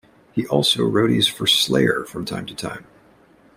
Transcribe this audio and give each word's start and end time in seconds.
He 0.31 0.47
also 0.47 0.79
roadies 0.81 1.29
for 1.29 1.45
Slayer 1.45 2.05
from 2.05 2.25
time 2.25 2.47
to 2.47 2.55
time. 2.55 2.87